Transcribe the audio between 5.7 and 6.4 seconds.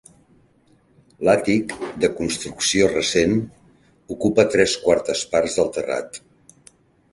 terrat.